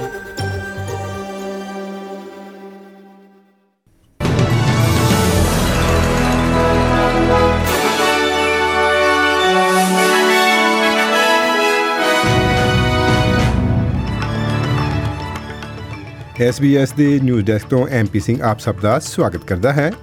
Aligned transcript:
SBS 16.50 16.88
ਦੇ 16.98 17.20
news 17.24 17.46
desk 17.46 17.68
ਤੋਂ 17.68 17.88
MP 17.88 18.20
Singh 18.20 18.42
ਆਪ 18.42 18.60
ਸਭ 18.60 18.76
ਦਾ 18.82 19.00
ਸਵਾਗਤ 19.00 19.38
ਕਰਦਾ 19.38 19.74
ਹੈ। 19.74 19.94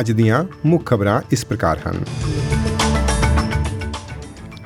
ਅੱਜ 0.00 0.12
ਦੀਆਂ 0.12 0.44
ਮੁੱਖ 0.66 0.86
ਖਬਰਾਂ 0.86 1.22
ਇਸ 1.32 1.46
ਪ੍ਰਕਾਰ 1.46 1.78
ਹਨ। 1.88 2.04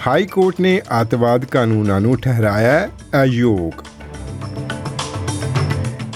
ਹਾਈ 0.06 0.26
ਕੋਰਟ 0.26 0.60
ਨੇ 0.60 0.82
ਆਤਵਾਦ 0.90 1.44
ਕਾਨੂੰਨਾਂ 1.44 2.00
ਨੂੰ 2.00 2.18
ਠਹਿਰਾਇਆ 2.18 2.88
ਅਯੋਗ। 3.22 3.72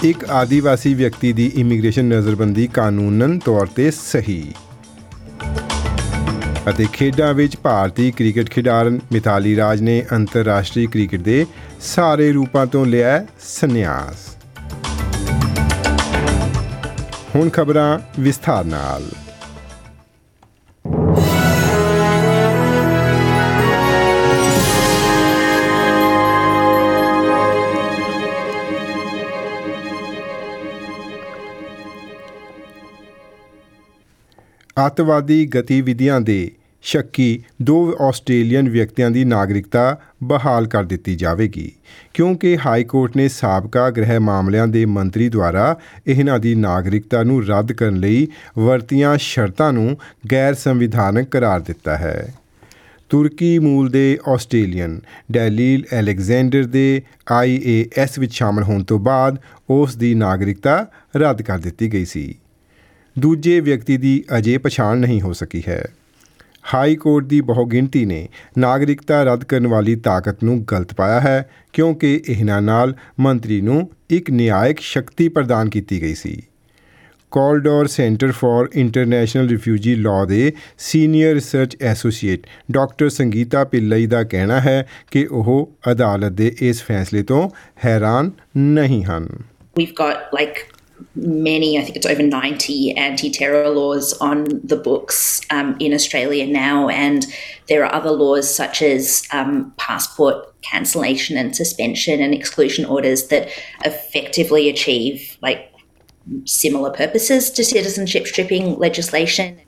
ਇੱਕ 0.03 0.29
ਆਦੀਵਾਸੀ 0.29 0.93
ਵਿਅਕਤੀ 0.93 1.33
ਦੀ 1.33 1.51
ਇਮੀਗ੍ਰੇਸ਼ਨ 1.55 2.05
ਨਜ਼ਰਬੰਦੀ 2.05 2.67
ਕਾਨੂੰਨਨ 2.67 3.39
ਤੌਰ 3.39 3.67
ਤੇ 3.67 3.91
ਸਹੀ। 3.91 4.53
ਅਤੇ 6.69 6.87
ਖੇਡਾਂ 6.93 7.33
ਵਿੱਚ 7.33 7.57
ਭਾਰਤੀ 7.57 8.11
ਕ੍ਰਿਕਟ 8.11 8.49
ਖਿਡਾਰਨ 8.49 8.99
ਮਿਤਾਲੀ 9.11 9.55
ਰਾਜ 9.55 9.81
ਨੇ 9.81 10.05
ਅੰਤਰਰਾਸ਼ਟਰੀ 10.11 10.85
ਕ੍ਰਿਕਟ 10.85 11.19
ਦੇ 11.19 11.45
ਸਾਰੇ 11.81 12.31
ਰੂਪਾਂ 12.31 12.65
ਤੋਂ 12.65 12.85
ਲਿਆ 12.85 13.25
ਸੰਨਿਆਸ। 13.39 14.36
ਹੁਣ 17.37 17.49
ਖਬਰਾਂ 17.49 17.99
ਵਿਸਥਾਰ 18.19 18.65
ਨਾਲ। 18.65 19.03
ਅੱਤਵਾਦੀ 34.85 35.45
ਗਤੀਵਿਧੀਆਂ 35.45 36.21
ਦੇ 36.21 36.51
ਸ਼ੱਕੀ 36.83 37.43
ਦੋ 37.61 37.77
ਆਸਟ੍ਰੇਲੀਅਨ 38.01 38.69
ਵਿਅਕਤੀਆਂ 38.69 39.09
ਦੀ 39.11 39.23
ਨਾਗਰਿਕਤਾ 39.25 39.99
ਬਹਾਲ 40.23 40.67
ਕਰ 40.67 40.83
ਦਿੱਤੀ 40.83 41.15
ਜਾਵੇਗੀ, 41.15 41.71
ਕਿਉਂਕਿ 42.13 42.57
ਹਾਈ 42.57 42.83
ਕੋਰਟ 42.83 43.17
ਨੇ 43.17 43.27
ਸਾਬਕਾ 43.27 43.89
ਗ੍ਰਹਿ 43.89 44.19
ਮਾਮਲਿਆਂ 44.19 44.67
ਦੇ 44.67 44.85
ਮੰਤਰੀ 44.85 45.29
ਦੁਆਰਾ 45.29 45.79
ਇਹਨਾਂ 46.07 46.39
ਦੀ 46.39 46.53
ਨਾਗਰਿਕਤਾ 46.55 47.23
ਨੂੰ 47.23 47.45
ਰੱਦ 47.47 47.71
ਕਰਨ 47.71 47.97
ਲਈ 47.97 48.27
ਵਰਤੀਆਂ 48.57 49.17
ਸ਼ਰਤਾਂ 49.17 49.71
ਨੂੰ 49.73 49.97
ਗੈਰ 50.31 50.53
ਸੰਵਿਧਾਨਕ 50.53 51.29
ਕਰਾਰ 51.29 51.59
ਦਿੱਤਾ 51.59 51.97
ਹੈ। 51.97 52.33
ਤੁਰਕੀ 53.09 53.57
ਮੂਲ 53.59 53.89
ਦੇ 53.89 54.17
ਆਸਟ੍ਰੇਲੀਅਨ 54.27 54.99
ਡੈਲੀਲ 55.31 55.83
ਅਲੈਗਜ਼ੈਂਡਰ 55.99 56.63
ਦੇ 56.63 57.01
ਆਈਏਐਸ 57.31 58.17
ਵਿੱਚ 58.19 58.33
ਸ਼ਾਮਲ 58.33 58.63
ਹੋਣ 58.63 58.83
ਤੋਂ 58.83 58.99
ਬਾਅਦ 58.99 59.37
ਉਸ 59.69 59.95
ਦੀ 59.95 60.13
ਨਾਗਰਿਕਤਾ 60.15 60.85
ਰੱਦ 61.15 61.41
ਕਰ 61.41 61.59
ਦਿੱਤੀ 61.59 61.93
ਗਈ 61.93 62.05
ਸੀ। 62.05 62.33
ਦੂਜੇ 63.15 63.59
ਵਿਅਕਤੀ 63.59 63.97
ਦੀ 63.97 64.23
ਅਜੇ 64.37 64.57
ਪਛਾਣ 64.57 64.97
ਨਹੀਂ 64.97 65.21
ਹੋ 65.21 65.33
ਸਕੀ 65.33 65.63
ਹੈ। 65.67 65.83
ਹਾਈ 66.73 66.95
ਕੋਰਟ 66.95 67.25
ਦੀ 67.25 67.41
ਬਹੁਗਿਣਤੀ 67.41 68.05
ਨੇ 68.05 68.29
ਨਾਗਰਿਕਤਾ 68.57 69.23
ਰੱਦ 69.23 69.43
ਕਰਨ 69.43 69.67
ਵਾਲੀ 69.67 69.95
ਤਾਕਤ 69.95 70.43
ਨੂੰ 70.43 70.65
ਗਲਤ 70.71 70.93
ਪਾਇਆ 70.93 71.19
ਹੈ, 71.19 71.49
ਕਿਉਂਕਿ 71.73 72.23
ਇਹਨਾਂ 72.29 72.61
ਨਾਲ 72.61 72.95
ਮੰਤਰੀ 73.19 73.61
ਨੂੰ 73.61 73.89
ਇੱਕ 74.09 74.31
ਨਿਆਇਕ 74.31 74.79
ਸ਼ਕਤੀ 74.79 75.29
ਪ੍ਰਦਾਨ 75.29 75.69
ਕੀਤੀ 75.69 76.01
ਗਈ 76.01 76.15
ਸੀ। 76.15 76.43
Kaldor 77.31 77.87
centre 77.87 78.31
for 78.31 78.69
international 78.73 79.47
refugee 79.47 79.95
law 79.95 80.25
ਦੇ 80.25 80.53
senior 80.77 81.33
research 81.33 81.77
associate 81.81 82.47
doctor 82.71 83.09
Sangeeta 83.09 83.63
Pillai 83.63 84.07
ਦਾ 84.07 84.23
ਕਹਿਣਾ 84.23 84.59
ਹੈ 84.59 84.87
ਕਿ 85.11 85.27
ਉਹ 85.31 85.77
ਅਦਾਲਤ 85.91 86.31
ਦੇ 86.31 86.55
ਇਸ 86.61 86.83
ਫੈਸਲੇ 86.83 87.23
ਤੋਂ 87.23 87.49
ਹੈਰਾਨ 87.85 88.31
ਨਹੀਂ 88.57 89.03
ਹਨ। 89.03 89.27
We've 89.79 89.95
got, 90.03 90.15
like 90.39 90.76
many, 91.14 91.78
I 91.78 91.82
think 91.82 91.96
it's 91.96 92.06
over 92.06 92.22
90 92.22 92.96
anti 92.96 93.30
terror 93.30 93.68
laws 93.68 94.12
on 94.14 94.44
the 94.64 94.76
books 94.76 95.40
um, 95.50 95.76
in 95.78 95.92
Australia 95.92 96.46
now. 96.46 96.88
And 96.88 97.26
there 97.68 97.84
are 97.84 97.92
other 97.94 98.10
laws 98.10 98.52
such 98.54 98.82
as 98.82 99.22
um, 99.32 99.72
passport 99.76 100.48
cancellation 100.62 101.36
and 101.36 101.54
suspension 101.56 102.20
and 102.20 102.32
exclusion 102.34 102.84
orders 102.84 103.28
that 103.28 103.48
effectively 103.84 104.68
achieve 104.68 105.36
like 105.42 105.72
similar 106.44 106.90
purposes 106.90 107.50
to 107.50 107.64
citizenship 107.64 108.26
stripping 108.26 108.78
legislation. 108.78 109.58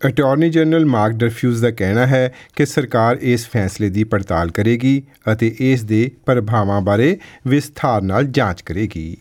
Attorney 0.00 0.48
general 0.50 0.84
Mark 0.86 1.14
Dreyfus 1.16 1.60
ਦਾ 1.62 1.70
ਕਹਿਣਾ 1.70 2.06
ਹੈ 2.06 2.32
ਕਿ 2.56 2.64
ਸਰਕਾਰ 2.66 3.18
ਇਸ 3.32 3.46
ਫੈਸਲੇ 3.50 3.88
ਦੀ 3.90 4.02
ਪੜਤਾਲ 4.04 4.50
ਕਰੇਗੀ 4.54 5.02
ਅਤੇ 5.32 5.54
ਇਸ 5.70 5.84
ਦੇ 5.84 6.10
ਪ੍ਰਭਾਵਾਂ 6.26 6.80
ਬਾਰੇ 6.88 7.16
ਵਿਸਥਾਰ 7.48 8.02
ਨਾਲ 8.02 8.26
ਜਾਂਚ 8.38 8.60
ਕਰੇਗੀ 8.62 9.16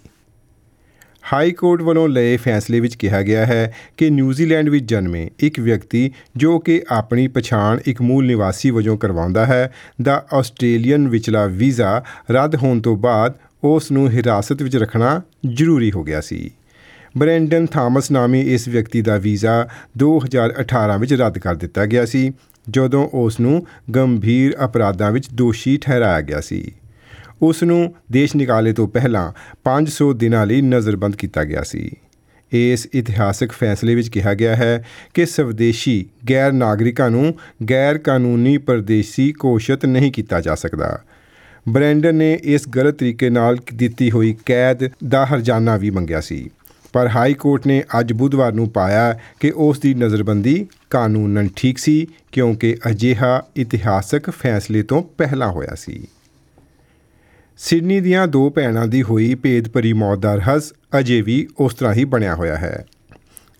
ਹਾਈ 1.33 1.51
ਕੋਰਟ 1.51 1.83
ਵੱਲੋਂ 1.83 2.09
ਲਏ 2.09 2.37
ਫੈਸਲੇ 2.37 2.81
ਵਿੱਚ 2.81 2.95
ਕਿਹਾ 2.95 3.23
ਗਿਆ 3.23 3.47
ਹੈ 3.47 3.75
ਕਿ 3.97 4.11
ਨਿਊਜ਼ੀਲੈਂਡ 4.11 4.69
ਵਿੱਚ 4.69 4.85
ਜਨਮੇ 4.85 5.31
ਇੱਕ 5.39 5.61
ਵਿਅਕਤੀ 5.61 6.11
ਜੋ 6.37 6.59
ਕਿ 6.59 6.83
ਆਪਣੀ 6.91 7.29
ਪਛਾਣ 7.29 7.79
ਇੱਕ 7.87 8.03
ਮੂਲ 8.03 8.27
ਨਿਵਾਸੀ 8.27 8.71
ਵਜੋਂ 8.71 8.99
ਕਰਵਾਉਂਦਾ 8.99 9.47
ਹੈ, 9.47 9.73
ਦਾ 10.03 10.27
ਆਸਟ੍ਰੇਲੀਅਨ 10.35 11.09
ਵਿਚਲਾ 11.09 11.47
ਵੀਜ਼ਾ 11.47 12.05
ਰੱਦ 12.31 12.57
ਹੋਣ 12.57 12.81
ਤੋਂ 12.81 12.97
ਬਾਅਦ 12.97 13.35
ਉਸ 13.65 13.93
ਨੂੰ 13.93 14.11
ਹਿਰਾਸਤ 14.11 14.63
ਵਿੱਚ 14.63 14.77
ਰੱਖਣਾ 14.77 15.23
ਜ਼ਰੂਰੀ 15.47 15.93
ਹੋ 15.93 16.05
ਗਿਆ 16.05 16.21
ਸੀ। 16.21 16.51
ਬ੍ਰੈਂਡਨ 17.19 17.67
ਥਾਮਸ 17.67 18.11
ਨਾਮੀ 18.11 18.41
ਇਸ 18.41 18.69
ਵਿਅਕਤੀ 18.69 19.03
ਦਾ 19.03 19.17
ਵੀਜ਼ਾ 19.17 19.69
2018 19.99 20.99
ਵਿੱਚ 20.99 21.15
ਰੱਦ 21.15 21.39
ਕਰ 21.39 21.55
ਦਿੱਤਾ 21.55 21.87
ਗਿਆ 21.87 22.05
ਸੀ, 22.05 22.33
ਜਦੋਂ 22.71 23.09
ਉਸ 23.15 23.41
ਨੂੰ 23.41 23.67
ਗੰਭੀਰ 23.95 24.57
ਅਪਰਾਧਾਂ 24.65 25.12
ਵਿੱਚ 25.12 25.31
ਦੋਸ਼ੀ 25.31 25.77
ਠਹਿਰਾਇਆ 25.77 26.21
ਗਿਆ 26.21 26.41
ਸੀ। 26.41 26.73
ਉਸ 27.43 27.62
ਨੂੰ 27.62 27.95
ਦੇਸ਼ 28.12 28.37
ਨਿਕਾਲੇ 28.37 28.73
ਤੋਂ 28.73 28.89
ਪਹਿਲਾਂ 28.89 29.33
500 29.65 30.12
ਦਿਨਾਂ 30.12 30.47
ਲਈ 30.47 30.61
ਨਜ਼ਰਬੰਦ 30.61 31.17
ਕੀਤਾ 31.17 31.45
ਗਿਆ 31.45 31.62
ਸੀ। 31.62 31.91
ਇਸ 32.53 32.89
ਇਤਿਹਾਸਕ 32.95 33.53
ਫੈਸਲੇ 33.53 33.95
ਵਿੱਚ 33.95 34.09
ਕਿਹਾ 34.09 34.34
ਗਿਆ 34.34 34.56
ਹੈ 34.56 34.87
ਕਿ 35.15 35.27
ਸਵਦੇਸ਼ੀ 35.27 36.06
ਗੈਰ 36.31 36.53
ਨਾਗਰਿਕਾਂ 36.53 37.11
ਨੂੰ 37.11 37.34
ਗੈਰ 37.71 37.99
ਕਾਨੂੰਨੀ 37.99 38.59
ਪਰਦੇਸੀ 38.59 39.33
ਘੋਸ਼ਿਤ 39.45 39.87
ਨਹੀਂ 39.87 40.12
ਕੀਤਾ 40.12 40.41
ਜਾ 40.41 40.55
ਸਕਦਾ। 40.55 41.00
ਬ੍ਰੈਂਡਨ 41.69 42.15
ਨੇ 42.15 42.39
ਇਸ 42.43 42.69
ਗਲਤ 42.69 42.95
ਤਰੀਕੇ 42.95 43.31
ਨਾਲ 43.31 43.56
ਦਿੱਤੀ 43.75 44.11
ਹੋਈ 44.11 44.37
ਕੈਦ 44.47 44.79
ਦਾ 45.09 45.27
ਹਰਜਾਨਾ 45.27 45.77
ਵੀ 45.77 45.91
ਮੰਗਿਆ 45.91 46.21
ਸੀ। 46.21 46.50
ਪਰ 46.93 47.09
ਹਾਈ 47.09 47.34
ਕੋਰਟ 47.34 47.67
ਨੇ 47.67 47.83
ਅੱਜ 48.00 48.12
ਬੁੱਧਵਾਰ 48.12 48.53
ਨੂੰ 48.53 48.69
ਪਾਇਆ 48.69 49.19
ਕਿ 49.41 49.53
ਉਸ 49.56 49.81
ਦੀ 49.81 49.95
ਨਜ਼ਰਬੰਦੀ 49.95 50.67
ਕਾਨੂੰਨਨ 50.91 51.49
ਠੀਕ 51.56 51.79
ਸੀ 51.79 52.06
ਕਿਉਂਕਿ 52.33 52.77
ਅਜਿਹਾ 52.91 53.43
ਇਤਿਹਾਸਕ 53.56 54.31
ਫੈਸਲੇ 54.31 54.83
ਤੋਂ 54.83 55.03
ਪਹਿਲਾਂ 55.03 55.49
ਹੋਇਆ 55.49 55.75
ਸੀ। 55.75 56.09
ਸਿਡਨੀ 57.62 58.00
ਦੀਆਂ 58.00 58.28
ਦੋ 58.28 58.50
ਭੈਣਾਂ 58.50 58.87
ਦੀ 58.87 59.03
ਹੋਈ 59.03 59.34
ਭੇਦ 59.34 59.69
ਭਰੀ 59.69 59.93
ਮੌਤ 59.93 60.19
ਦਾ 60.19 60.34
ਰਹੱਸ 60.34 60.72
ਅਜੇ 60.98 61.22
ਵੀ 61.22 61.48
ਉਸ 61.59 61.75
ਤਰ੍ਹਾਂ 61.75 61.94
ਹੀ 61.94 62.04
ਬਣਿਆ 62.04 62.34
ਹੋਇਆ 62.34 62.56
ਹੈ। 62.56 62.84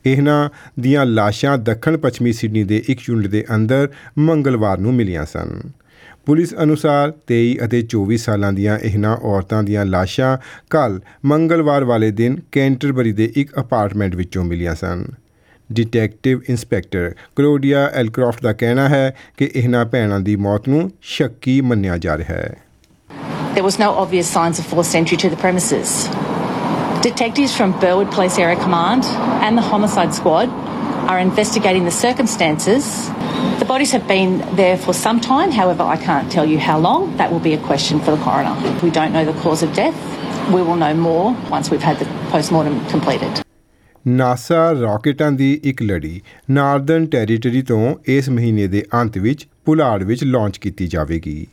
ਇਹਨਾਂ 0.07 0.51
ਦੀਆਂ 0.81 1.07
ਲਾਸ਼ਾਂ 1.07 1.59
ਦੱਖਣ 1.59 1.97
ਪੱਛਮੀ 1.97 2.33
ਸਿਡਨੀ 2.33 2.65
ਦੇ 2.65 2.83
ਇੱਕ 2.89 3.01
ਯੂਨਿਟ 3.09 3.27
ਦੇ 3.27 3.45
ਅੰਦਰ 3.55 3.89
ਮੰਗਲਵਾਰ 4.19 4.79
ਨੂੰ 4.79 4.95
ਮਿਲੀਆਂ 4.95 5.25
ਸਨ। 5.25 5.61
ਪੁਲਿਸ 6.27 6.55
ਅਨੁਸਾਰ 6.63 7.13
23 7.27 7.59
ਅਤੇ 7.65 7.83
24 7.83 8.17
ਸਾਲਾਂ 8.17 8.53
ਦੀਆਂ 8.53 8.79
ਇਹਨਾਂ 8.79 9.17
ਔਰਤਾਂ 9.17 9.63
ਦੀਆਂ 9.63 9.85
ਲਾਸ਼ਾਂ 9.87 10.39
ਕੱਲ 10.71 11.01
ਮੰਗਲਵਾਰ 11.25 11.85
ਵਾਲੇ 11.85 12.11
ਦਿਨ 12.11 12.41
ਕੈਂਟਰਬਰੀ 12.53 13.13
ਦੇ 13.13 13.33
ਇੱਕ 13.37 13.61
ਅਪਾਰਟਮੈਂਟ 13.61 14.15
ਵਿੱਚੋਂ 14.15 14.45
ਮਿਲੀਆਂ 14.45 14.75
ਸਨ। 14.75 15.05
ਡਿਟੈਕਟਿਵ 15.73 16.41
ਇੰਸਪੈਕਟਰ 16.49 17.15
ਕਲੋਡੀਆ 17.37 17.91
ਐਲਕ੍ਰਾਫਟ 17.95 18.43
ਦਾ 18.43 18.53
ਕਹਿਣਾ 18.53 18.89
ਹੈ 18.89 19.17
ਕਿ 19.37 19.51
ਇਹਨਾਂ 19.55 19.85
ਭੈਣਾਂ 19.85 20.21
ਦੀ 20.21 20.37
ਮੌਤ 20.37 20.69
ਨੂੰ 20.69 20.91
ਸ਼ੱਕੀ 21.03 21.61
ਮੰਨਿਆ 21.61 21.99
ਜਾ 21.99 22.19
ਰਿਹਾ 22.19 22.37
ਹੈ। 22.37 22.70
There 23.56 23.64
was 23.64 23.80
no 23.80 23.92
obvious 24.04 24.28
signs 24.28 24.60
of 24.60 24.66
forced 24.66 24.96
entry 24.96 25.18
to 25.18 25.30
the 25.30 25.38
premises. 25.38 26.10
Detectives 27.02 27.56
from 27.56 27.74
Burwood 27.80 28.12
Police 28.12 28.38
Area 28.40 28.56
Command 28.56 29.04
and 29.46 29.58
the 29.58 29.62
Homicide 29.62 30.14
Squad 30.14 30.50
are 31.10 31.20
investigating 31.20 31.86
the 31.86 31.92
circumstances. 31.92 33.10
The 33.60 33.66
bodies 33.66 33.92
have 33.92 34.08
been 34.08 34.38
there 34.56 34.78
for 34.78 34.94
some 34.94 35.20
time, 35.22 35.52
however, 35.52 35.84
I 35.84 35.98
can't 35.98 36.32
tell 36.32 36.46
you 36.46 36.60
how 36.60 36.78
long. 36.80 37.16
That 37.18 37.32
will 37.32 37.40
be 37.40 37.54
a 37.54 37.62
question 37.70 38.00
for 38.00 38.12
the 38.12 38.22
coroner. 38.24 38.56
We 38.82 38.90
don't 38.90 39.14
know 39.14 39.26
the 39.32 39.40
cause 39.42 39.62
of 39.64 39.74
death. 39.74 39.98
We 40.52 40.62
will 40.62 40.76
know 40.76 40.94
more 40.94 41.36
once 41.50 41.70
we've 41.72 41.88
had 41.90 42.00
the 42.00 42.08
post-mortem 42.32 42.80
completed. 42.94 43.42
NASA 44.08 44.58
ਰਾਕੇਟਾਂ 44.82 45.32
ਦੀ 45.32 45.52
ਇੱਕ 45.70 45.82
ਲੜੀ 45.84 46.22
Northern 46.52 47.06
territory 47.14 47.62
ਤੋਂ 47.70 47.96
ਇਸ 48.16 48.30
ਮਹੀਨੇ 48.30 48.68
ਦੇ 48.74 48.84
ਅੰਤ 49.02 49.18
ਵਿੱਚ 49.18 49.46
ਪੁਲਾੜ 49.66 50.04
ਵਿੱਚ 50.04 50.24
ਲਾਂਚ 50.24 50.58
ਕੀਤੀ 50.66 50.88
ਜਾਵੇਗੀ 50.88 51.46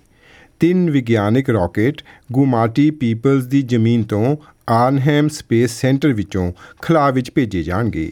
ਤਿੰਨ 0.59 0.89
ਵਿਗਿਆਨਿਕ 0.89 1.50
ਰਾਕੇਟ 1.50 2.01
ਗੁਮਾਟੀ 2.31 2.92
ਪੀਪਲਸ 2.92 3.45
ਦੀ 3.45 3.62
ਜ਼ਮੀਨ 3.62 4.04
ਤੋਂ 4.04 4.38
ਆਰਨਹੈਮ 4.69 5.27
ਸਪੇਸ 5.27 5.71
ਸੈਂਟਰ 5.71 6.13
ਵਿੱਚੋਂ 6.13 6.51
ਖਲਾ 6.81 7.09
ਵਿੱਚ 7.09 7.31
ਭੇਜੇ 7.36 7.63
ਜਾਣਗੇ। 7.63 8.12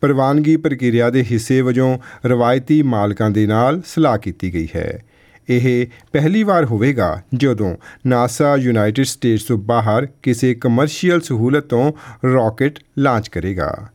ਪ੍ਰਵਾਨਗੀ 0.00 0.56
ਪ੍ਰਕਿਰਿਆ 0.56 1.10
ਦੇ 1.10 1.24
ਹਿੱਸੇ 1.30 1.60
ਵਜੋਂ 1.60 1.98
ਰਵਾਇਤੀ 2.26 2.82
ਮਾਲਕਾਂ 2.82 3.30
ਦੇ 3.30 3.46
ਨਾਲ 3.46 3.82
ਸਲਾਹ 3.86 4.18
ਕੀਤੀ 4.18 4.54
ਗਈ 4.54 4.68
ਹੈ। 4.76 5.02
ਇਹ 5.48 5.86
ਪਹਿਲੀ 6.12 6.42
ਵਾਰ 6.42 6.64
ਹੋਵੇਗਾ 6.64 7.22
ਜਦੋਂ 7.34 7.76
ਨਾਸਾ 8.06 8.56
ਯੂਨਾਈਟਿਡ 8.56 9.04
ਸਟੇਟਸ 9.04 9.42
ਤੋਂ 9.42 9.58
ਬਾਹਰ 9.58 10.06
ਕਿਸੇ 10.22 10.54
ਕਮਰਸ਼ੀਅਲ 10.54 11.20
ਸਹੂਲਤ 11.20 11.64
ਤੋਂ 11.64 11.92
ਰਾਕੇਟ 12.34 12.78
ਲਾਂਚ 12.98 13.28
ਕਰੇਗਾ। 13.28 13.88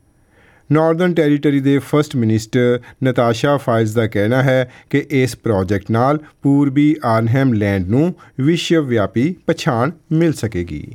ਨਾਰਦਰਨ 0.72 1.14
ਟੈਰੀਟਰੀ 1.14 1.60
ਦੇ 1.60 1.78
ਫਰਸਟ 1.80 2.16
ਮਿਨਿਸਟਰ 2.16 2.80
ਨਤਾਸ਼ਾ 3.04 3.56
ਫਾਇਜ਼ 3.66 3.96
ਦਾ 3.96 4.08
ਕਹਿਣਾ 4.08 4.42
ਹੈ 4.44 4.72
ਕਿ 4.90 5.06
ਇਸ 5.22 5.36
ਪ੍ਰੋਜੈਕਟ 5.44 5.92
ਨਾਲ 5.92 6.20
ਪੂਰਬੀ 6.44 6.96
ਆਰਨਹੈਮ 7.06 7.54
ਲੈਂਡ 7.54 7.90
ਨੂੰ 7.90 8.14
ਵਿਸ਼ਵ 8.42 8.86
ਵਿਆਪੀ 8.88 9.34
ਪਛਾਣ 9.48 9.92
ਮਿਲ 10.12 10.34
ਸਕੇਗੀ 10.34 10.86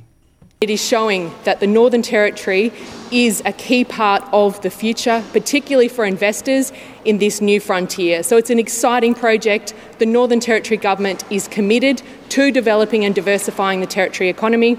It 0.63 0.71
is 0.73 0.83
showing 0.85 1.23
that 1.45 1.61
the 1.61 1.67
Northern 1.67 2.03
Territory 2.03 2.65
is 3.11 3.39
a 3.47 3.53
key 3.53 3.79
part 3.93 4.27
of 4.39 4.59
the 4.65 4.73
future, 4.73 5.15
particularly 5.37 5.89
for 5.89 6.05
investors 6.05 6.71
in 7.05 7.23
this 7.23 7.41
new 7.41 7.63
frontier. 7.69 8.19
So 8.23 8.41
it's 8.43 8.53
an 8.57 8.61
exciting 8.61 9.15
project. 9.15 9.73
The 10.01 10.09
Northern 10.09 10.43
Territory 10.47 10.81
Government 10.83 11.25
is 11.31 11.49
committed 11.49 12.03
to 12.31 12.51
developing 12.53 13.07
and 13.07 13.21
diversifying 13.21 13.81
the 13.81 13.89
Territory 13.89 14.29
economy. 14.29 14.73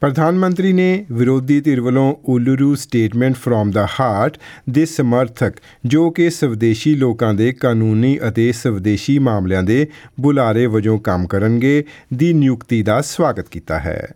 ਪ੍ਰਧਾਨ 0.00 0.38
ਮੰਤਰੀ 0.38 0.72
ਨੇ 0.72 1.04
ਵਿਰੋਧੀ 1.12 1.60
ਧਿਰ 1.60 1.80
ਵੱਲੋਂ 1.80 2.14
Uluru 2.24 2.74
statement 2.74 3.34
from 3.36 3.70
the 3.70 3.86
heart 4.00 4.36
ਦੇ 4.70 4.84
ਸਮਰਥਕ, 4.84 5.52
ਜੋ 5.86 6.10
ਕਿ 6.10 6.30
ਸਵਦੇਸ਼ੀ 6.30 6.94
ਲੋਕਾਂ 6.94 7.34
ਦੇ 7.34 7.52
ਕਾਨੂੰਨੀ 7.52 8.18
ਅਤੇ 8.28 8.52
ਸਵਦੇਸ਼ੀ 8.52 9.18
ਮਾਮਲਿਆਂ 9.18 9.62
ਦੇ 9.62 9.86
ਬੁਲਾਰੇ 10.20 10.66
ਵਜੋਂ 10.66 10.98
ਕੰਮ 10.98 11.26
ਕਰਨਗੇ, 11.26 11.84
ਦੀ 12.14 12.32
ਨਿਯੁਕਤੀ 12.32 12.82
ਦਾ 12.82 13.00
ਸਵਾਗਤ 13.00 13.48
ਕੀਤਾ 13.48 13.78
ਹੈ। 13.78 14.08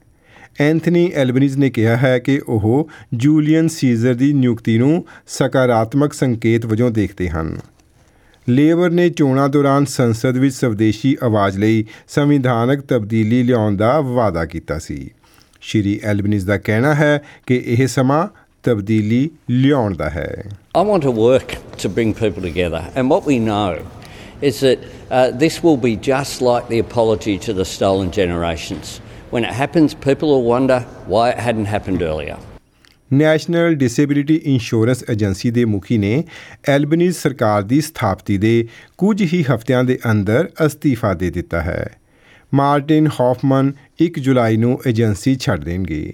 ਐਂਥਨੀ 0.60 1.12
ਐਲਬਨੀਜ਼ 1.14 1.58
ਨੇ 1.58 1.70
ਕਿਹਾ 1.70 1.96
ਹੈ 1.96 2.19
ਕਿ 2.19 2.40
ਉਹ 2.48 2.88
ਜੂਲੀਅਨ 3.14 3.69
ਸੀਜ਼ਰ 3.69 4.14
ਦੀ 4.14 4.32
ਨਿਯੁਕਤੀ 4.32 4.78
ਨੂੰ 4.78 5.04
ਸਕਾਰਾਤਮਕ 5.26 6.12
ਸੰਕੇਤ 6.12 6.66
ਵਜੋਂ 6.66 6.90
ਦੇਖਦੇ 6.90 7.28
ਹਨ। 7.28 7.58
ਲੇਬਰ 8.48 8.90
ਨੇ 8.90 9.10
ਚੋਣਾਂ 9.10 9.48
ਦੌਰਾਨ 9.48 9.84
ਸੰਸਦ 9.84 10.37
ਵਿੱਚ 10.37 10.54
ਸਵਦੇਸ਼ੀ 10.54 11.16
ਆਵਾਜ਼ 11.22 11.58
ਲਈ 11.58 11.84
ਸੰਵਿਧਾਨਕ 12.08 12.80
ਤਬਦੀਲੀ 12.80 13.42
ਲਿਆਉਣ 13.42 13.76
ਦਾ 13.76 14.00
ਵਾਅਦਾ 14.00 14.44
ਕੀਤਾ 14.44 14.78
ਸੀ। 14.78 15.10
ਸ਼੍ਰੀ 15.64 15.99
ਐਲਬਨੀਜ਼ 16.05 16.46
ਦਾ 16.46 16.56
ਕਹਿਣਾ 16.58 16.94
ਹੈ 16.94 17.19
ਕਿ 17.46 17.62
ਇਹ 17.66 17.87
ਸਮਾਂ 17.88 18.26
ਤਬਦੀਲੀ 18.64 19.28
ਲਿਆਉਣ 19.50 19.96
ਦਾ 19.96 20.11
ਹੈ 20.11 20.28
I 20.78 20.82
want 20.87 21.05
to 21.05 21.12
work 21.16 21.55
to 21.82 21.90
bring 21.96 22.14
people 22.14 22.44
together, 22.44 22.82
and 22.96 23.12
what 23.12 23.28
we 23.31 23.38
know 23.40 23.70
is 24.43 24.61
that 24.61 24.78
uh, 25.11 25.31
this 25.43 25.58
will 25.64 25.76
be 25.76 25.93
just 26.06 26.43
like 26.43 26.69
the 26.69 26.81
apology 26.81 27.37
to 27.38 27.52
the 27.52 27.66
stolen 27.66 28.11
generations. 28.12 29.00
When 29.32 29.44
it 29.44 29.55
happens, 29.55 29.94
people 30.00 30.28
will 30.28 30.44
wonder 30.44 30.81
why 31.06 31.31
it 31.31 31.38
hadn't 31.38 31.66
happened 31.66 32.02
earlier. 32.02 32.37
National 33.12 33.75
disability 33.75 34.34
insurance 34.52 35.05
agency 35.11 35.50
ਦੇ 35.50 35.64
ਮੁਖੀ 35.64 35.99
ਨੇ 35.99 36.12
Albanese 36.69 37.16
ਸਰਕਾਰ 37.16 37.62
ਦੀ 37.62 37.81
ਸਥਾਪਤੀ 37.81 38.38
ਦੇ 38.38 38.66
ਕੁਝ 38.99 39.22
ਹੀ 39.32 39.43
ਹਫ਼ਤਿਆਂ 39.50 39.82
ਦੇ 39.84 39.99
ਅੰਦਰ 40.11 40.49
ਅਸਤੀਫਾ 40.66 41.12
ਦੇ 41.14 41.31
ਦਿੱਤਾ 41.31 41.61
ਹੈ 41.62 41.84
ਮਾਰਟਿਨ 42.54 43.08
ਹੌਫਮਨ 43.20 43.72
1 44.02 44.18
ਜੁਲਾਈ 44.20 44.56
ਨੂੰ 44.56 44.78
ਏਜੰਸੀ 44.86 45.34
ਛੱਡ 45.34 45.64
ਦੇਣਗੇ। 45.64 46.12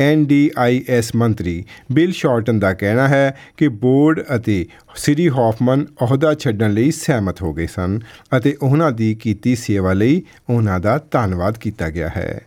ਐਨਡੀਆਈਐਸ 0.00 1.14
ਮੰਤਰੀ 1.16 1.64
ਬਿਲ 1.92 2.12
ਸ਼ਾਰਟਨ 2.12 2.58
ਦਾ 2.58 2.72
ਕਹਿਣਾ 2.72 3.08
ਹੈ 3.08 3.38
ਕਿ 3.56 3.68
ਬੋਰਡ 3.68 4.20
ਅਤੇ 4.36 4.66
ਸ੍ਰੀ 4.96 5.28
ਹੌਫਮਨ 5.28 5.84
ਅਹੁਦਾ 6.02 6.34
ਛੱਡਣ 6.34 6.72
ਲਈ 6.72 6.90
ਸਹਿਮਤ 6.90 7.42
ਹੋ 7.42 7.52
ਗਏ 7.54 7.66
ਸਨ 7.66 8.00
ਅਤੇ 8.36 8.56
ਉਹਨਾਂ 8.62 8.92
ਦੀ 8.92 9.14
ਕੀਤੀ 9.14 9.56
ਸੇਵਾ 9.56 9.92
ਲਈ 9.92 10.22
ਉਹਨਾਂ 10.50 10.80
ਦਾ 10.80 10.98
ਧੰਨਵਾਦ 11.10 11.58
ਕੀਤਾ 11.58 11.90
ਗਿਆ 11.90 12.08
ਹੈ। 12.08 12.40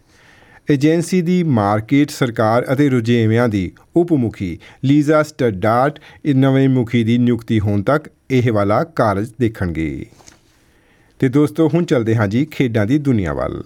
ਏਜੰਸੀ 0.71 1.21
ਦੀ 1.21 1.43
ਮਾਰਕੀਟ 1.43 2.09
ਸਰਕਾਰ 2.09 2.65
ਅਤੇ 2.73 2.89
ਰੁਝੇਵਿਆਂ 2.89 3.49
ਦੀ 3.49 3.71
ਉਪ 3.95 4.13
ਮੁਖੀ 4.13 4.57
ਲੀਜ਼ਾ 4.83 5.23
ਸਟਡਾਰਟ 5.23 5.99
ਇਹ 6.25 6.35
ਨਵੇਂ 6.35 6.69
ਮੁਖੀ 6.69 7.03
ਦੀ 7.03 7.17
ਨਿਯੁਕਤੀ 7.17 7.59
ਹੋਣ 7.59 7.81
ਤੱਕ 7.81 8.09
ਇਹ 8.31 8.51
ਵਾਲਾ 8.51 8.83
ਕਾਰਜ 8.83 9.31
ਦੇਖਣਗੇ। 9.39 10.05
ਤੇ 11.23 11.29
ਦੋਸਤੋ, 11.29 11.67
ਹੁਣ 11.73 11.85
ਚੱਲਦੇ 11.85 12.15
ਹਾਂ 12.15 12.27
ਜੀ 12.27 12.45
ਖੇਡਾਂ 12.45 12.85
ਦੀ 12.85 12.97
ਦੁਨੀਆ 12.97 13.33
ਵੱਲ। 13.33 13.63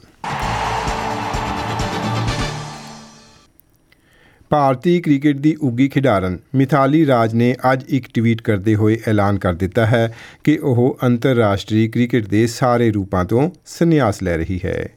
ਭਾਰਤੀ 4.49 5.01
ਕ੍ਰਿਕਟ 5.01 5.35
ਦੀ 5.35 5.55
ਉੱਗੀ 5.61 5.87
ਖਿਡਾਰਨ, 5.89 6.37
ਮਿਥਾਲੀ 6.55 7.07
ਰਾਜ 7.07 7.33
ਨੇ 7.33 7.55
ਅੱਜ 7.73 7.83
ਇੱਕ 7.89 8.05
ਟਵੀਟ 8.13 8.41
ਕਰਦੇ 8.41 8.75
ਹੋਏ 8.75 8.97
ਐਲਾਨ 9.07 9.39
ਕਰ 9.39 9.53
ਦਿੱਤਾ 9.53 9.85
ਹੈ 9.85 10.15
ਕਿ 10.43 10.57
ਉਹ 10.63 10.97
ਅੰਤਰਰਾਸ਼ਟਰੀ 11.03 11.87
ਕ੍ਰਿਕਟ 11.87 12.27
ਦੇ 12.27 12.47
ਸਾਰੇ 12.47 12.91
ਰੂਪਾਂ 12.91 13.25
ਤੋਂ 13.25 13.49
ਸੰਨਿਆਸ 13.65 14.23
ਲੈ 14.23 14.37
ਰਹੀ 14.37 14.59
ਹੈ। 14.65 14.89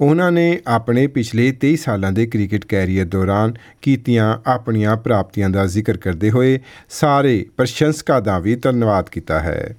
ਉਹਨਾਂ 0.00 0.32
ਨੇ 0.32 0.60
ਆਪਣੇ 0.66 1.06
ਪਿਛਲੇ 1.06 1.52
23 1.52 1.76
ਸਾਲਾਂ 1.76 2.12
ਦੇ 2.12 2.26
ਕ੍ਰਿਕਟ 2.26 2.64
ਕੈਰੀਅਰ 2.64 3.06
ਦੌਰਾਨ 3.06 3.54
ਕੀਤੀਆਂ 3.82 4.38
ਆਪਣੀਆਂ 4.46 4.96
ਪ੍ਰਾਪਤੀਆਂ 4.96 5.50
ਦਾ 5.50 5.66
ਜ਼ਿਕਰ 5.66 5.96
ਕਰਦੇ 5.96 6.30
ਹੋਏ 6.30 6.58
ਸਾਰੇ 6.90 7.46
ਪ੍ਰਸ਼ੰਸਕਾਂ 7.56 8.22
ਦਾ 8.22 8.38
ਵੀ 8.38 8.56
ਧੰਨਵਾਦ 8.56 9.08
ਕੀਤਾ 9.08 9.40
ਹੈ। 9.40 9.76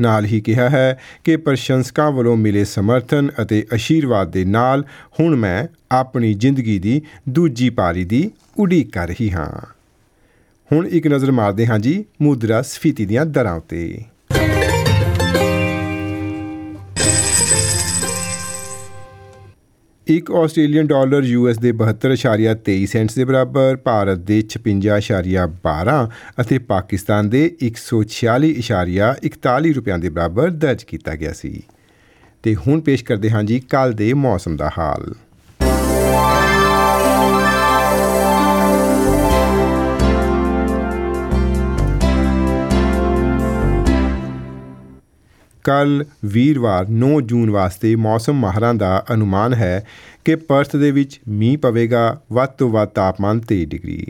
ਨਾਲ 0.00 0.24
ਹੀ 0.24 0.40
ਕਿਹਾ 0.40 0.68
ਹੈ 0.68 0.98
ਕਿ 1.24 1.36
ਪ੍ਰਸ਼ੰਸਕਾਂ 1.36 2.12
ਵੱਲੋਂ 2.12 2.36
ਮਿਲੇ 2.36 2.64
ਸਮਰਥਨ 2.64 3.30
ਅਤੇ 3.42 3.66
ਅਸ਼ੀਰਵਾਦ 3.74 4.32
ਦੇ 4.32 4.44
ਨਾਲ 4.44 4.84
ਹੁਣ 5.20 5.36
ਮੈਂ 5.36 5.74
ਆਪਣੀ 5.92 6.34
ਜ਼ਿੰਦਗੀ 6.34 6.78
ਦੀ 6.78 7.02
ਦੂਜੀ 7.28 7.70
ਪਾਰੀ 7.70 8.04
ਦੀ 8.04 8.30
ਉਡੀਕ 8.58 8.92
ਕਰ 8.92 9.08
ਰਹੀ 9.08 9.30
ਹਾਂ। 9.30 9.66
ਹੁਣ 10.72 10.86
ਇੱਕ 10.86 11.06
ਨਜ਼ਰ 11.06 11.32
ਮਾਰਦੇ 11.32 11.66
ਹਾਂ 11.66 11.78
ਜੀ 11.78 12.04
ਮੁਦਰਾ 12.22 12.62
ਸਫੀਤੀ 12.62 13.06
ਦੀਆਂ 13.06 13.26
ਦਰਾਂ 13.26 13.54
ਉਤੇ। 13.54 14.02
ਇੱਕ 20.06 20.30
ਆਸਟ੍ਰੇਲੀਅਨ 20.30 20.86
ਡਾਲਰ 20.86 21.22
ਯੂਐਸ 21.22 21.58
ਦੇ 21.58 21.72
72.23 21.72 22.86
ਸੈਂਟਸ 22.86 23.14
ਦੇ 23.14 23.24
ਬਰਾਬਰ, 23.24 23.76
ਭਾਰਤ 23.76 24.18
ਦੇ 24.18 24.42
56.12 24.42 26.10
ਅਤੇ 26.40 26.58
ਪਾਕਿਸਤਾਨ 26.58 27.28
ਦੇ 27.28 27.56
146.41 27.62 29.72
ਰੁਪਿਆਂ 29.72 29.98
ਦੇ 29.98 30.08
ਬਰਾਬਰ 30.08 30.50
ਦਰਜ 30.50 30.82
ਕੀਤਾ 30.82 31.14
ਗਿਆ 31.14 31.32
ਸੀ। 31.32 31.62
ਤੇ 32.42 32.54
ਹੁਣ 32.54 32.80
ਪੇਸ਼ 32.80 33.04
ਕਰਦੇ 33.04 33.30
ਹਾਂ 33.30 33.42
ਜੀ 33.42 33.60
ਕੱਲ 33.60 33.92
ਦੇ 33.92 34.12
ਮੌਸਮ 34.12 34.56
ਦਾ 34.56 34.70
ਹਾਲ। 34.78 35.14
ਕੱਲ 45.64 46.04
ਵੀਰਵਾਰ 46.24 46.86
9 46.90 47.20
ਜੂਨ 47.20 47.50
ਵਾਸਤੇ 47.50 47.96
ਮੌਸਮ 47.96 48.32
ਮਾਹਰਾਂ 48.32 48.74
ਦਾ 48.74 49.04
ਅਨੁਮਾਨ 49.14 49.54
ਹੈ 49.54 49.84
ਕਿ 50.24 50.36
ਪਰਥ 50.36 50.76
ਦੇ 50.76 50.90
ਵਿੱਚ 50.90 51.20
ਮੀਂਹ 51.28 51.58
ਪਵੇਗਾ, 51.58 52.20
ਵੱਧ 52.32 52.48
ਤੋਂ 52.48 52.70
ਵੱਧ 52.70 52.88
ਤਾਪਮਾਨ 52.88 53.40
23 53.40 53.64
ਡਿਗਰੀ। 53.64 54.06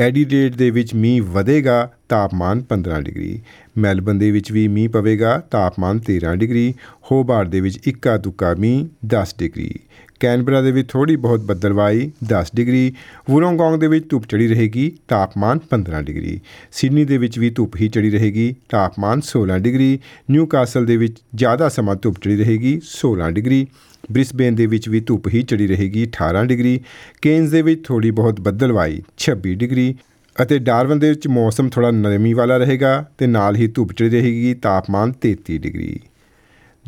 ਐਡੀਲੇਡ 0.00 0.54
ਦੇ 0.54 0.70
ਵਿੱਚ 0.70 0.94
ਮੀਂਹ 0.94 1.22
ਵਧੇਗਾ, 1.22 1.90
ਤਾਪਮਾਨ 2.08 2.62
15 2.62 3.00
ਡਿਗਰੀ। 3.00 3.42
ਮੈਲਬਨ 3.78 4.18
ਦੇ 4.18 4.30
ਵਿੱਚ 4.30 4.52
ਵੀ 4.52 4.68
ਮੀਂਹ 4.68 4.88
ਪਵੇਗਾ, 4.88 5.38
ਤਾਪਮਾਨ 5.50 5.98
13 5.98 6.34
ਡਿਗਰੀ। 6.34 6.74
ਹੋਬਾਰਟ 7.12 7.48
ਦੇ 7.48 7.60
ਵਿੱਚ 7.60 7.88
ਇੱਕਾ 7.88 8.16
ਦੁੱਕਾ 8.16 8.54
ਮੀਂਹ 8.54 8.88
10 9.06 9.34
ਡਿਗਰੀ। 9.38 9.74
ਕੈਨਬਰਾ 10.22 10.60
ਦੇ 10.60 10.72
ਵਿੱਚ 10.72 10.88
ਥੋੜੀ 10.88 11.16
ਬਹੁਤ 11.16 11.40
ਬੱਦਲਵਾਈ 11.40 12.10
10 12.24 12.50
ਡਿਗਰੀ 12.54 12.92
ਵੁਲੋਂਗੋਂਗ 13.30 13.80
ਦੇ 13.80 13.86
ਵਿੱਚ 13.86 14.08
ਧੁੱਪ 14.08 14.24
ਚੜੀ 14.24 14.48
ਰਹੇਗੀ, 14.48 14.92
ਤਾਪਮਾਨ 15.08 15.58
15 15.58 16.02
ਡਿਗਰੀ। 16.02 16.40
ਸਿਡਨੀ 16.72 17.04
ਦੇ 17.04 17.18
ਵਿੱਚ 17.18 17.38
ਵੀ 17.38 17.50
ਧੁੱਪ 17.50 17.76
ਹੀ 17.76 17.88
ਚੜੀ 17.88 18.10
ਰਹੇਗੀ, 18.10 18.54
ਤਾਪਮਾਨ 18.68 19.20
16 19.20 19.58
ਡਿਗਰੀ। 19.58 19.98
ਨਿਊਕਾਸਲ 20.30 20.86
ਦੇ 20.86 20.96
ਵਿੱਚ 20.96 21.16
ਜ਼ਿਆਦਾ 21.34 21.68
ਸਮਾਂ 21.68 21.96
ਧੁੱਪ 22.02 22.16
ਚੜੀ 22.22 22.36
ਰਹੇਗੀ 22.36 22.80
16 22.84 23.30
ਡਿਗਰੀ। 23.30 23.66
ਬ੍ਰਿਸਬੇਨ 24.12 24.54
ਦੇ 24.54 24.66
ਵਿੱਚ 24.66 24.88
ਵੀ 24.88 25.00
ਧੁੱਪ 25.00 25.28
ਹੀ 25.28 25.42
ਚੜੀ 25.42 25.66
ਰਹੇਗੀ 25.66 26.06
18 26.06 26.44
ਡਿਗਰੀ। 26.46 26.80
ਕੇਨਸ 27.22 27.50
ਦੇ 27.50 27.62
ਵਿੱਚ 27.62 27.84
ਥੋੜੀ 27.84 28.10
ਬਹੁਤ 28.10 28.40
ਬੱਦਲਵਾਈ 28.40 29.02
26 29.18 29.54
ਡਿਗਰੀ। 29.54 29.94
ਅਤੇ 30.42 30.58
ਡਾਰਵਨ 30.58 30.98
ਦੇ 30.98 31.08
ਵਿੱਚ 31.08 31.28
ਮੌਸਮ 31.28 31.68
ਥੋੜਾ 31.68 31.90
ਨਰਮੀ 31.90 32.32
ਵਾਲਾ 32.32 32.56
ਰਹੇਗਾ 32.56 32.94
ਤੇ 33.18 33.26
ਨਾਲ 33.26 33.56
ਹੀ 33.56 33.66
ਧੁੱਪ 33.66 33.92
ਚੜੀ 33.92 34.10
ਰਹੇਗੀ, 34.10 34.54
ਤਾਪਮਾਨ 34.54 35.12
33 35.12 35.58
ਡਿਗਰੀ। 35.58 36.00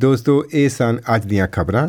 ਦੋਸਤੋ, 0.00 0.44
ਇਹ 0.54 0.68
ਸਨ 0.68 0.98
ਅੱਜ 1.16 1.26
ਦੀਆਂ 1.26 1.48
ਖਬਰਾਂ। 1.48 1.88